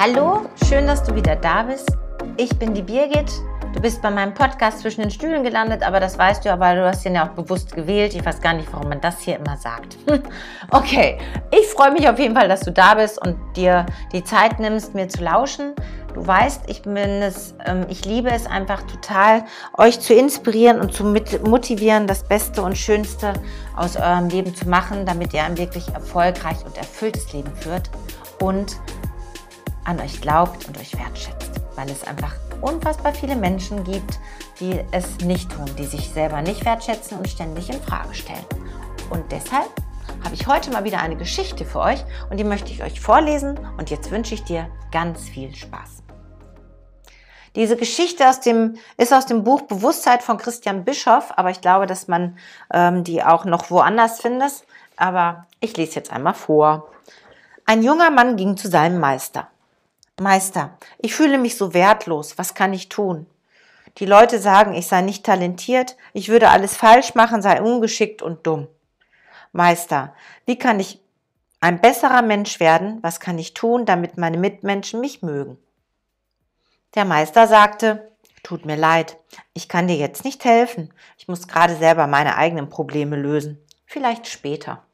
[0.00, 1.90] Hallo, schön, dass du wieder da bist.
[2.36, 3.32] Ich bin die Birgit.
[3.74, 6.76] Du bist bei meinem Podcast zwischen den Stühlen gelandet, aber das weißt du ja, weil
[6.76, 8.14] du hast den ja auch bewusst gewählt.
[8.14, 9.96] Ich weiß gar nicht, warum man das hier immer sagt.
[10.70, 11.18] okay,
[11.50, 14.94] ich freue mich auf jeden Fall, dass du da bist und dir die Zeit nimmst,
[14.94, 15.74] mir zu lauschen.
[16.14, 19.42] Du weißt, ich bin es, ähm, ich liebe es einfach total,
[19.76, 23.32] euch zu inspirieren und zu motivieren, das Beste und Schönste
[23.74, 27.90] aus eurem Leben zu machen, damit ihr ein wirklich erfolgreich und erfülltes Leben führt
[28.40, 28.76] und
[29.88, 34.18] an euch glaubt und euch wertschätzt, weil es einfach unfassbar viele Menschen gibt,
[34.60, 38.44] die es nicht tun, die sich selber nicht wertschätzen und ständig in Frage stellen.
[39.08, 39.70] Und deshalb
[40.22, 43.58] habe ich heute mal wieder eine Geschichte für euch und die möchte ich euch vorlesen
[43.78, 46.02] und jetzt wünsche ich dir ganz viel Spaß.
[47.56, 51.86] Diese Geschichte aus dem, ist aus dem Buch Bewusstheit von Christian Bischoff, aber ich glaube,
[51.86, 52.36] dass man
[52.72, 54.64] ähm, die auch noch woanders findet.
[54.96, 56.90] Aber ich lese jetzt einmal vor.
[57.64, 59.48] Ein junger Mann ging zu seinem Meister.
[60.20, 63.26] Meister, ich fühle mich so wertlos, was kann ich tun?
[63.98, 68.46] Die Leute sagen, ich sei nicht talentiert, ich würde alles falsch machen, sei ungeschickt und
[68.46, 68.68] dumm.
[69.52, 71.00] Meister, wie kann ich
[71.60, 72.98] ein besserer Mensch werden?
[73.02, 75.58] Was kann ich tun, damit meine Mitmenschen mich mögen?
[76.94, 78.08] Der Meister sagte,
[78.42, 79.18] Tut mir leid,
[79.52, 80.92] ich kann dir jetzt nicht helfen.
[81.18, 83.58] Ich muss gerade selber meine eigenen Probleme lösen.
[83.84, 84.84] Vielleicht später.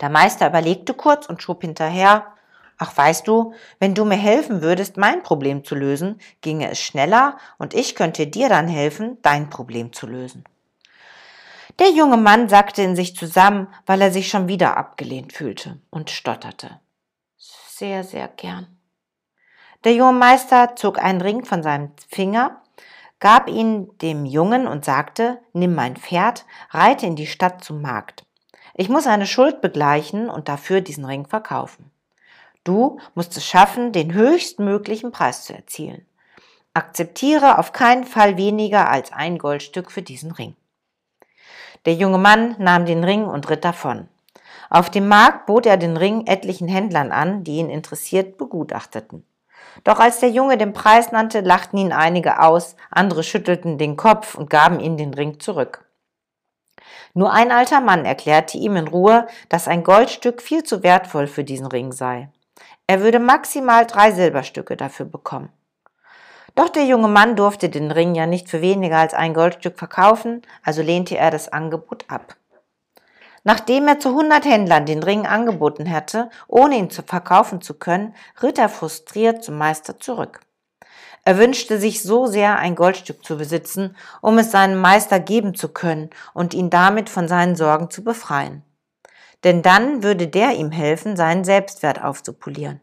[0.00, 2.33] Der Meister überlegte kurz und schob hinterher,
[2.78, 7.38] Ach, weißt du, wenn du mir helfen würdest, mein Problem zu lösen, ginge es schneller
[7.58, 10.44] und ich könnte dir dann helfen, dein Problem zu lösen.
[11.78, 16.10] Der junge Mann sackte in sich zusammen, weil er sich schon wieder abgelehnt fühlte und
[16.10, 16.80] stotterte.
[17.36, 18.68] Sehr, sehr gern.
[19.82, 22.62] Der junge Meister zog einen Ring von seinem Finger,
[23.18, 28.24] gab ihn dem Jungen und sagte, nimm mein Pferd, reite in die Stadt zum Markt.
[28.74, 31.90] Ich muss eine Schuld begleichen und dafür diesen Ring verkaufen.
[32.64, 36.06] Du musst es schaffen, den höchstmöglichen Preis zu erzielen.
[36.72, 40.56] Akzeptiere auf keinen Fall weniger als ein Goldstück für diesen Ring.
[41.84, 44.08] Der junge Mann nahm den Ring und ritt davon.
[44.70, 49.24] Auf dem Markt bot er den Ring etlichen Händlern an, die ihn interessiert begutachteten.
[49.84, 54.34] Doch als der Junge den Preis nannte, lachten ihn einige aus, andere schüttelten den Kopf
[54.34, 55.84] und gaben ihm den Ring zurück.
[57.12, 61.44] Nur ein alter Mann erklärte ihm in Ruhe, dass ein Goldstück viel zu wertvoll für
[61.44, 62.28] diesen Ring sei.
[62.86, 65.50] Er würde maximal drei Silberstücke dafür bekommen.
[66.54, 70.42] Doch der junge Mann durfte den Ring ja nicht für weniger als ein Goldstück verkaufen,
[70.62, 72.36] also lehnte er das Angebot ab.
[73.42, 78.14] Nachdem er zu hundert Händlern den Ring angeboten hatte, ohne ihn zu verkaufen zu können,
[78.42, 80.40] ritt er frustriert zum Meister zurück.
[81.24, 85.68] Er wünschte sich so sehr, ein Goldstück zu besitzen, um es seinem Meister geben zu
[85.68, 88.62] können und ihn damit von seinen Sorgen zu befreien
[89.44, 92.80] denn dann würde der ihm helfen, seinen Selbstwert aufzupolieren.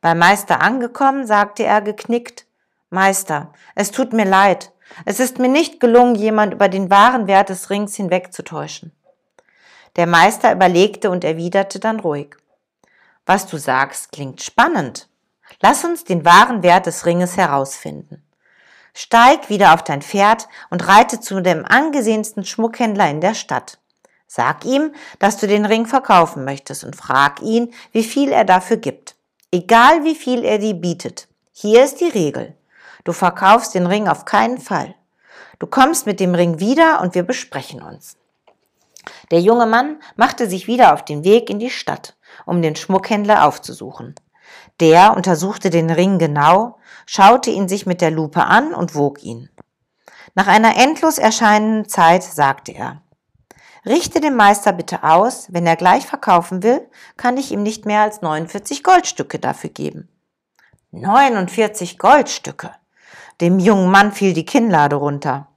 [0.00, 2.46] Beim Meister angekommen, sagte er geknickt,
[2.90, 4.70] Meister, es tut mir leid,
[5.04, 8.92] es ist mir nicht gelungen, jemand über den wahren Wert des Rings hinwegzutäuschen.
[9.96, 12.36] Der Meister überlegte und erwiderte dann ruhig.
[13.26, 15.08] Was du sagst, klingt spannend.
[15.60, 18.22] Lass uns den wahren Wert des Ringes herausfinden.
[18.92, 23.78] Steig wieder auf dein Pferd und reite zu dem angesehensten Schmuckhändler in der Stadt.
[24.36, 28.78] Sag ihm, dass du den Ring verkaufen möchtest und frag ihn, wie viel er dafür
[28.78, 29.14] gibt.
[29.52, 31.28] Egal wie viel er dir bietet.
[31.52, 32.56] Hier ist die Regel.
[33.04, 34.96] Du verkaufst den Ring auf keinen Fall.
[35.60, 38.16] Du kommst mit dem Ring wieder und wir besprechen uns.
[39.30, 43.46] Der junge Mann machte sich wieder auf den Weg in die Stadt, um den Schmuckhändler
[43.46, 44.16] aufzusuchen.
[44.80, 49.48] Der untersuchte den Ring genau, schaute ihn sich mit der Lupe an und wog ihn.
[50.34, 53.00] Nach einer endlos erscheinenden Zeit sagte er,
[53.86, 58.00] Richte dem Meister bitte aus, wenn er gleich verkaufen will, kann ich ihm nicht mehr
[58.00, 60.08] als 49 Goldstücke dafür geben.
[60.92, 62.70] 49 Goldstücke.
[63.40, 65.48] Dem jungen Mann fiel die Kinnlade runter.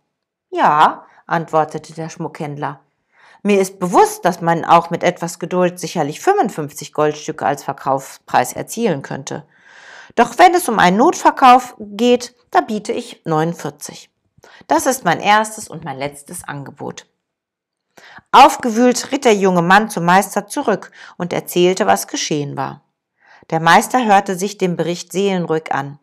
[0.50, 2.82] Ja, antwortete der Schmuckhändler.
[3.44, 9.04] Mir ist bewusst, dass man auch mit etwas Geduld sicherlich 55 Goldstücke als Verkaufspreis erzielen
[9.04, 9.46] könnte.
[10.16, 14.10] Doch wenn es um einen Notverkauf geht, da biete ich 49.
[14.68, 17.06] Das ist mein erstes und mein letztes Angebot.
[18.32, 22.84] Aufgewühlt ritt der junge Mann zum Meister zurück und erzählte, was geschehen war.
[23.50, 26.00] Der Meister hörte sich den Bericht seelenruhig an.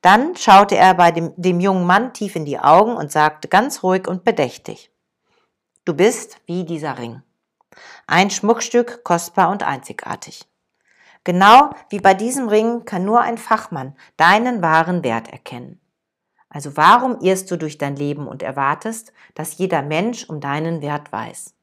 [0.00, 3.82] Dann schaute er bei dem, dem jungen Mann tief in die Augen und sagte ganz
[3.82, 4.90] ruhig und bedächtig,
[5.84, 7.22] Du bist wie dieser Ring.
[8.06, 10.46] Ein Schmuckstück, kostbar und einzigartig.
[11.24, 15.80] Genau wie bei diesem Ring kann nur ein Fachmann deinen wahren Wert erkennen.
[16.52, 21.10] Also warum irrst du durch dein Leben und erwartest, dass jeder Mensch um deinen Wert
[21.10, 21.54] weiß?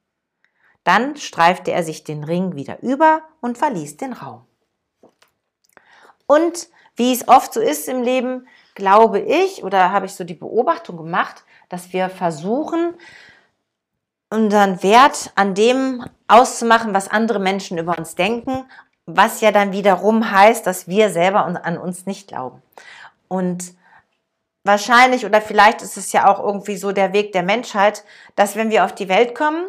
[0.84, 4.46] Dann streifte er sich den Ring wieder über und verließ den Raum.
[6.26, 10.34] Und wie es oft so ist im Leben, glaube ich, oder habe ich so die
[10.34, 12.96] Beobachtung gemacht, dass wir versuchen,
[14.32, 18.66] unseren Wert an dem auszumachen, was andere Menschen über uns denken,
[19.06, 22.62] was ja dann wiederum heißt, dass wir selber an uns nicht glauben.
[23.28, 23.74] Und
[24.69, 28.06] wahrscheinlich oder vielleicht ist es ja auch irgendwie so der Weg der Menschheit,
[28.36, 29.66] dass wenn wir auf die Welt kommen,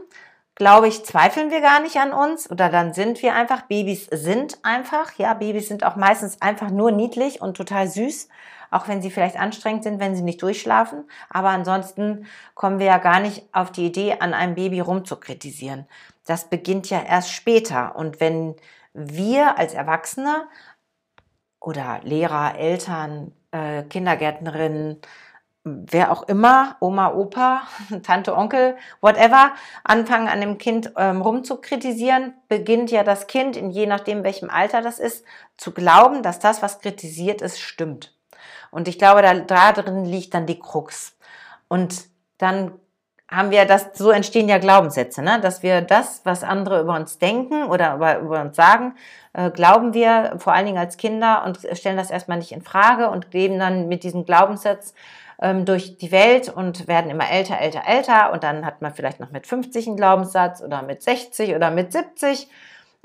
[0.55, 3.62] glaube ich, zweifeln wir gar nicht an uns oder dann sind wir einfach.
[3.62, 8.29] Babys sind einfach, ja, Babys sind auch meistens einfach nur niedlich und total süß,
[8.70, 11.08] auch wenn sie vielleicht anstrengend sind, wenn sie nicht durchschlafen.
[11.31, 15.87] Aber ansonsten kommen wir ja gar nicht auf die Idee, an einem Baby rumzukritisieren.
[16.26, 17.97] Das beginnt ja erst später.
[17.97, 18.55] Und wenn
[18.93, 20.47] wir als Erwachsene
[21.58, 25.00] oder Lehrer, Eltern, äh, Kindergärtnerinnen,
[25.64, 27.62] wer auch immer, Oma, Opa,
[28.02, 29.52] Tante, Onkel, whatever,
[29.85, 34.82] anfangen an dem Kind ähm, rumzukritisieren, beginnt ja das Kind, in je nachdem welchem Alter
[34.82, 35.25] das ist,
[35.56, 38.14] zu glauben, dass das, was kritisiert ist, stimmt.
[38.70, 41.17] Und ich glaube, da, da drin liegt dann die Krux.
[41.69, 42.06] Und
[42.38, 42.73] dann
[43.31, 45.41] haben wir das, so entstehen ja Glaubenssätze, ne?
[45.41, 48.94] dass wir das, was andere über uns denken oder über, uns sagen,
[49.32, 53.09] äh, glauben wir vor allen Dingen als Kinder und stellen das erstmal nicht in Frage
[53.09, 54.94] und leben dann mit diesem Glaubenssatz
[55.41, 59.21] ähm, durch die Welt und werden immer älter, älter, älter und dann hat man vielleicht
[59.21, 62.49] noch mit 50 einen Glaubenssatz oder mit 60 oder mit 70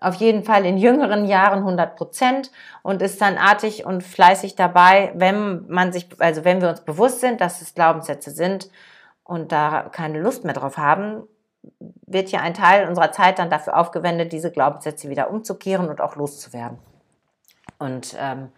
[0.02, 2.52] auf jeden Fall in jüngeren Jahren 100 Prozent
[2.82, 7.22] und ist dann artig und fleißig dabei, wenn man sich, also wenn wir uns bewusst
[7.22, 8.70] sind, dass es Glaubenssätze sind
[9.26, 11.24] und da keine Lust mehr drauf haben,
[12.06, 16.16] wird ja ein Teil unserer Zeit dann dafür aufgewendet, diese Glaubenssätze wieder umzukehren und auch
[16.16, 16.78] loszuwerden.
[17.80, 18.50] Und ähm,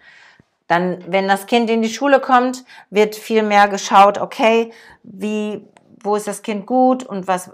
[0.68, 4.72] dann, wenn das Kind in die Schule kommt, wird viel mehr geschaut, okay,
[5.04, 5.66] wie,
[6.04, 7.52] wo ist das Kind gut und was,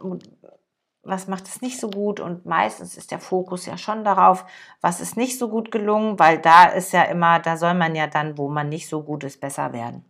[1.04, 2.20] was macht es nicht so gut?
[2.20, 4.46] Und meistens ist der Fokus ja schon darauf,
[4.82, 8.08] was ist nicht so gut gelungen, weil da ist ja immer, da soll man ja
[8.08, 10.04] dann, wo man nicht so gut ist, besser werden.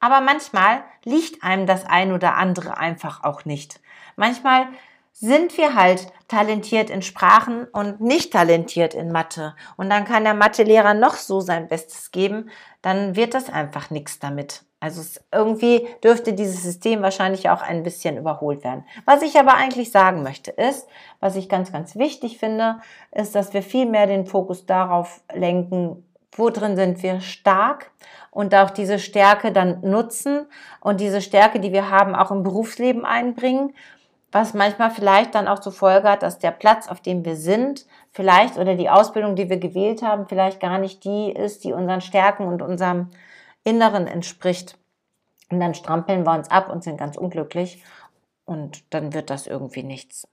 [0.00, 3.80] Aber manchmal liegt einem das ein oder andere einfach auch nicht.
[4.16, 4.68] Manchmal
[5.12, 9.54] sind wir halt talentiert in Sprachen und nicht talentiert in Mathe.
[9.76, 12.50] Und dann kann der Mathelehrer noch so sein Bestes geben,
[12.82, 14.62] dann wird das einfach nichts damit.
[14.78, 15.02] Also
[15.32, 18.84] irgendwie dürfte dieses System wahrscheinlich auch ein bisschen überholt werden.
[19.06, 20.86] Was ich aber eigentlich sagen möchte ist,
[21.18, 26.04] was ich ganz, ganz wichtig finde, ist, dass wir viel mehr den Fokus darauf lenken,
[26.32, 27.90] wo drin sind wir stark
[28.36, 30.44] und auch diese Stärke dann nutzen
[30.80, 33.72] und diese Stärke, die wir haben, auch im Berufsleben einbringen,
[34.30, 37.86] was manchmal vielleicht dann auch zur Folge hat, dass der Platz, auf dem wir sind,
[38.12, 42.02] vielleicht oder die Ausbildung, die wir gewählt haben, vielleicht gar nicht die ist, die unseren
[42.02, 43.08] Stärken und unserem
[43.64, 44.76] Inneren entspricht.
[45.50, 47.82] Und dann strampeln wir uns ab und sind ganz unglücklich
[48.44, 50.28] und dann wird das irgendwie nichts.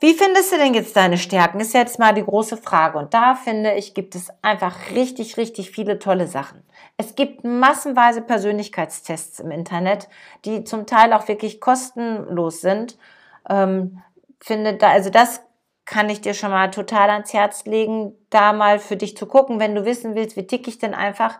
[0.00, 1.60] Wie findest du denn jetzt deine Stärken?
[1.60, 2.98] Ist jetzt mal die große Frage.
[2.98, 6.62] Und da finde ich, gibt es einfach richtig, richtig viele tolle Sachen.
[7.00, 10.08] Es gibt massenweise Persönlichkeitstests im Internet,
[10.44, 12.98] die zum Teil auch wirklich kostenlos sind.
[13.48, 14.02] Ähm,
[14.40, 15.40] finde da, also das
[15.84, 19.60] kann ich dir schon mal total ans Herz legen, da mal für dich zu gucken,
[19.60, 21.38] wenn du wissen willst, wie tick ich denn einfach,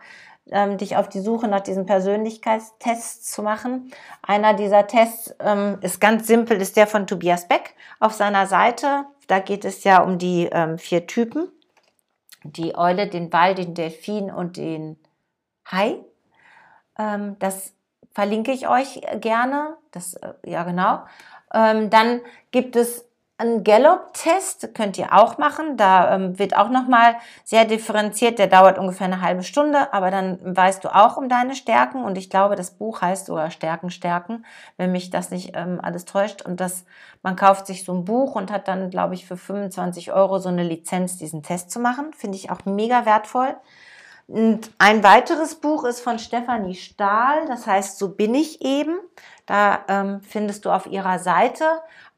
[0.49, 3.91] ähm, dich auf die Suche nach diesen Persönlichkeitstests zu machen.
[4.21, 9.03] Einer dieser Tests ähm, ist ganz simpel, ist der von Tobias Beck auf seiner Seite.
[9.27, 11.49] Da geht es ja um die ähm, vier Typen.
[12.43, 14.97] Die Eule, den Wal, den Delfin und den
[15.71, 15.97] Hai.
[16.97, 17.73] Ähm, das
[18.11, 19.77] verlinke ich euch gerne.
[19.91, 21.03] Das, äh, ja, genau.
[21.53, 22.21] Ähm, dann
[22.51, 23.09] gibt es
[23.39, 25.77] ein Gallup-Test könnt ihr auch machen.
[25.77, 28.37] Da ähm, wird auch nochmal sehr differenziert.
[28.37, 32.03] Der dauert ungefähr eine halbe Stunde, aber dann weißt du auch um deine Stärken.
[32.03, 34.45] Und ich glaube, das Buch heißt sogar Stärken, Stärken,
[34.75, 36.41] wenn mich das nicht ähm, alles täuscht.
[36.41, 36.83] Und das,
[37.23, 40.49] man kauft sich so ein Buch und hat dann, glaube ich, für 25 Euro so
[40.49, 42.11] eine Lizenz, diesen Test zu machen.
[42.11, 43.55] Finde ich auch mega wertvoll.
[44.29, 48.99] Und ein weiteres Buch ist von Stefanie Stahl, das heißt So bin ich eben.
[49.47, 51.65] Da ähm, findest du auf ihrer Seite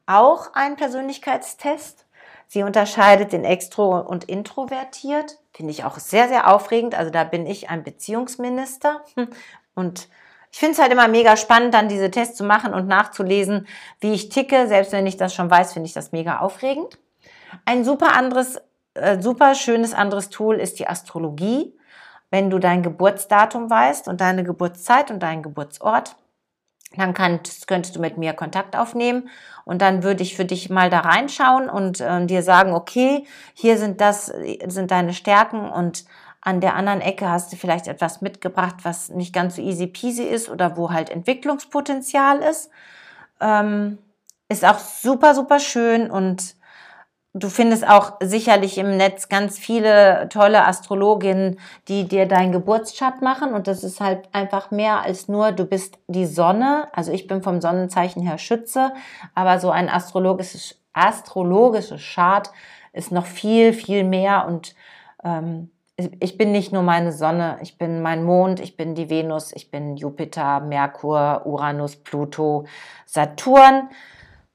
[0.04, 2.04] auch einen Persönlichkeitstest.
[2.48, 5.38] Sie unterscheidet den Extro und Introvertiert.
[5.54, 6.94] Finde ich auch sehr, sehr aufregend.
[6.94, 9.00] Also da bin ich ein Beziehungsminister.
[9.74, 10.10] Und
[10.50, 13.66] ich finde es halt immer mega spannend, dann diese Tests zu machen und nachzulesen,
[14.00, 14.68] wie ich ticke.
[14.68, 16.98] Selbst wenn ich das schon weiß, finde ich das mega aufregend.
[17.64, 18.60] Ein super anderes,
[18.92, 21.74] äh, super schönes anderes Tool ist die Astrologie.
[22.32, 26.16] Wenn du dein Geburtsdatum weißt und deine Geburtszeit und deinen Geburtsort,
[26.96, 29.28] dann könntest, könntest du mit mir Kontakt aufnehmen
[29.66, 33.76] und dann würde ich für dich mal da reinschauen und äh, dir sagen, okay, hier
[33.76, 34.32] sind das,
[34.66, 36.06] sind deine Stärken und
[36.40, 40.24] an der anderen Ecke hast du vielleicht etwas mitgebracht, was nicht ganz so easy peasy
[40.24, 42.70] ist oder wo halt Entwicklungspotenzial ist.
[43.42, 43.98] Ähm,
[44.48, 46.56] ist auch super, super schön und
[47.34, 51.58] Du findest auch sicherlich im Netz ganz viele tolle Astrologinnen,
[51.88, 53.54] die dir deinen Geburtschart machen.
[53.54, 56.88] Und das ist halt einfach mehr als nur, du bist die Sonne.
[56.92, 58.92] Also ich bin vom Sonnenzeichen her Schütze,
[59.34, 62.50] aber so ein astrologisches, astrologisches Chart
[62.92, 64.46] ist noch viel, viel mehr.
[64.46, 64.74] Und
[65.24, 69.52] ähm, ich bin nicht nur meine Sonne, ich bin mein Mond, ich bin die Venus,
[69.54, 72.66] ich bin Jupiter, Merkur, Uranus, Pluto,
[73.06, 73.88] Saturn.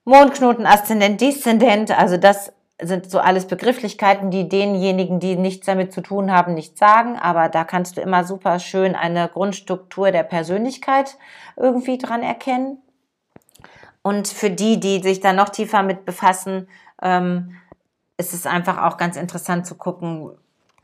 [0.07, 6.01] Mondknoten, Aszendent, Deszendent, also das sind so alles Begrifflichkeiten, die denjenigen, die nichts damit zu
[6.01, 7.17] tun haben, nicht sagen.
[7.17, 11.17] Aber da kannst du immer super schön eine Grundstruktur der Persönlichkeit
[11.55, 12.77] irgendwie dran erkennen.
[14.03, 16.69] Und für die, die sich da noch tiefer mit befassen,
[17.01, 17.55] ähm,
[18.17, 20.31] ist es einfach auch ganz interessant zu gucken,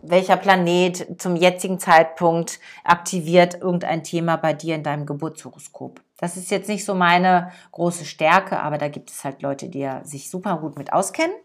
[0.02, 6.02] welcher Planet zum jetzigen Zeitpunkt aktiviert irgendein Thema bei dir in deinem Geburtshoroskop.
[6.18, 9.80] Das ist jetzt nicht so meine große Stärke, aber da gibt es halt Leute, die
[9.80, 11.36] ja sich super gut mit auskennen.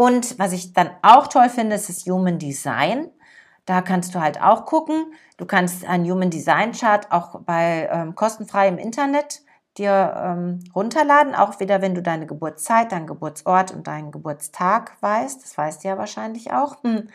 [0.00, 3.10] Und was ich dann auch toll finde, ist das Human Design.
[3.66, 5.12] Da kannst du halt auch gucken.
[5.36, 9.42] Du kannst einen Human Design Chart auch bei ähm, kostenfrei im Internet
[9.76, 15.42] dir ähm, runterladen, auch wieder, wenn du deine Geburtszeit, deinen Geburtsort und deinen Geburtstag weißt.
[15.42, 16.82] Das weißt du ja wahrscheinlich auch.
[16.82, 17.10] Hm.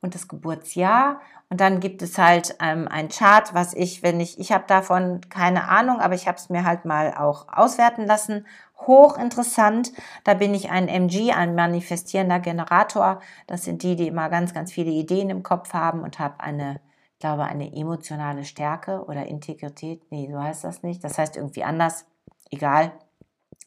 [0.00, 1.20] Und das Geburtsjahr.
[1.50, 5.20] Und dann gibt es halt ähm, ein Chart, was ich, wenn ich, ich habe davon
[5.30, 8.44] keine Ahnung, aber ich habe es mir halt mal auch auswerten lassen
[8.86, 9.92] hochinteressant.
[10.24, 13.20] Da bin ich ein MG, ein manifestierender Generator.
[13.46, 16.80] Das sind die, die immer ganz, ganz viele Ideen im Kopf haben und habe eine,
[17.12, 20.02] ich glaube, eine emotionale Stärke oder Integrität.
[20.10, 21.02] Nee, so heißt das nicht.
[21.02, 22.06] Das heißt irgendwie anders.
[22.50, 22.92] Egal.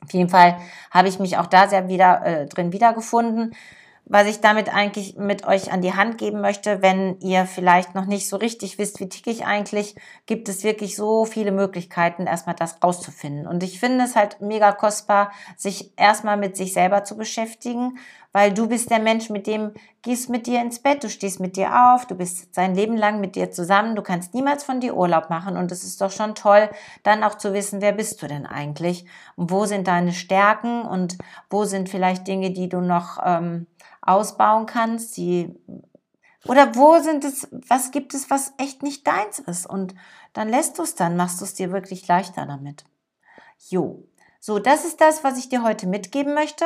[0.03, 0.57] Auf jeden Fall
[0.91, 3.55] habe ich mich auch da sehr wieder äh, drin wiedergefunden
[4.09, 8.05] was ich damit eigentlich mit euch an die Hand geben möchte, wenn ihr vielleicht noch
[8.05, 9.95] nicht so richtig wisst, wie tick ich eigentlich,
[10.25, 13.47] gibt es wirklich so viele Möglichkeiten, erstmal das rauszufinden.
[13.47, 17.97] Und ich finde es halt mega kostbar, sich erstmal mit sich selber zu beschäftigen,
[18.31, 19.71] weil du bist der Mensch, mit dem
[20.03, 23.19] gehst mit dir ins Bett, du stehst mit dir auf, du bist sein Leben lang
[23.19, 26.35] mit dir zusammen, du kannst niemals von dir Urlaub machen und es ist doch schon
[26.35, 26.69] toll,
[27.03, 31.17] dann auch zu wissen, wer bist du denn eigentlich und wo sind deine Stärken und
[31.49, 33.65] wo sind vielleicht Dinge, die du noch ähm,
[34.07, 35.55] ausbauen kannst, die
[36.47, 39.65] oder wo sind es, was gibt es, was echt nicht deins ist?
[39.65, 39.95] Und
[40.33, 42.85] dann lässt du es dann, machst du es dir wirklich leichter damit.
[43.69, 44.03] Jo.
[44.39, 46.65] So, das ist das, was ich dir heute mitgeben möchte.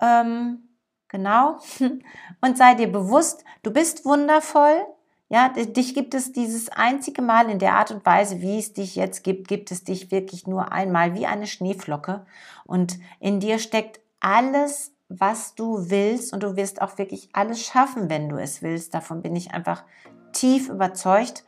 [0.00, 0.68] Ähm,
[1.08, 1.58] genau.
[2.40, 4.84] Und sei dir bewusst, du bist wundervoll.
[5.28, 8.96] Ja, dich gibt es dieses einzige Mal in der Art und Weise, wie es dich
[8.96, 12.26] jetzt gibt, gibt es dich wirklich nur einmal wie eine Schneeflocke.
[12.66, 18.08] Und in dir steckt alles was du willst und du wirst auch wirklich alles schaffen,
[18.08, 18.94] wenn du es willst.
[18.94, 19.84] Davon bin ich einfach
[20.32, 21.44] tief überzeugt.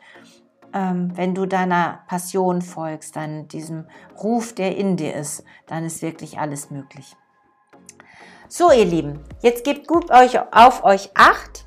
[0.73, 3.87] Ähm, wenn du deiner Passion folgst, dann diesem
[4.23, 7.17] Ruf, der in dir ist, dann ist wirklich alles möglich.
[8.49, 11.65] So, ihr Lieben, jetzt gebt gut euch auf euch acht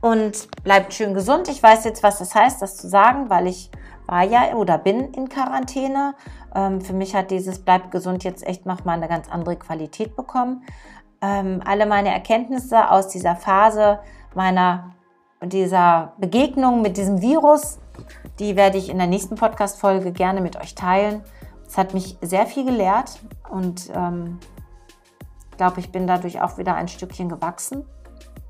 [0.00, 1.48] und bleibt schön gesund.
[1.48, 3.70] Ich weiß jetzt, was das heißt, das zu sagen, weil ich
[4.06, 6.14] war ja oder bin in Quarantäne.
[6.54, 10.64] Ähm, für mich hat dieses Bleibt gesund jetzt echt nochmal eine ganz andere Qualität bekommen
[11.22, 14.00] ähm, alle meine Erkenntnisse aus dieser Phase
[14.34, 14.90] meiner
[15.42, 17.78] dieser Begegnung mit diesem Virus,
[18.38, 21.22] die werde ich in der nächsten Podcast-Folge gerne mit euch teilen.
[21.66, 24.38] Es hat mich sehr viel gelehrt und ähm,
[25.62, 27.84] glaube, ich bin dadurch auch wieder ein Stückchen gewachsen.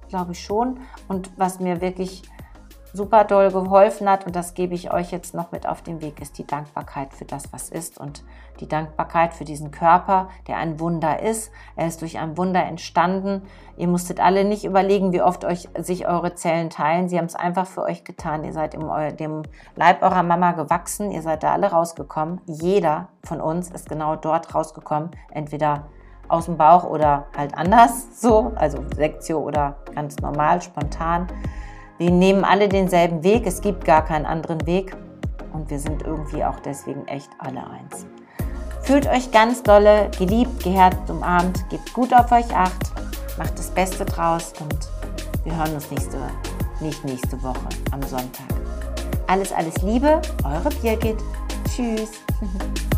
[0.09, 0.81] Glaube ich schon.
[1.09, 2.23] Und was mir wirklich
[2.93, 6.21] super doll geholfen hat und das gebe ich euch jetzt noch mit auf den Weg,
[6.21, 8.23] ist die Dankbarkeit für das, was ist und
[8.61, 11.51] die Dankbarkeit für diesen Körper, der ein Wunder ist.
[11.75, 13.43] Er ist durch ein Wunder entstanden.
[13.77, 17.09] Ihr musstet alle nicht überlegen, wie oft euch sich eure Zellen teilen.
[17.09, 18.45] Sie haben es einfach für euch getan.
[18.45, 19.43] Ihr seid im dem
[19.75, 21.11] Leib eurer Mama gewachsen.
[21.11, 22.41] Ihr seid da alle rausgekommen.
[22.47, 25.11] Jeder von uns ist genau dort rausgekommen.
[25.31, 25.87] Entweder
[26.29, 31.27] aus dem Bauch oder halt anders, so, also Sektio oder ganz normal, spontan.
[32.03, 34.97] Wir nehmen alle denselben Weg, es gibt gar keinen anderen Weg
[35.53, 38.07] und wir sind irgendwie auch deswegen echt alle eins.
[38.81, 42.91] Fühlt euch ganz dolle, geliebt, geherzt, umarmt, gebt gut auf euch acht,
[43.39, 44.77] macht das Beste draus und
[45.45, 46.19] wir hören uns nächste,
[46.81, 48.47] nicht nächste Woche am Sonntag.
[49.29, 51.19] Alles, alles Liebe, eure Birgit.
[51.69, 52.11] Tschüss.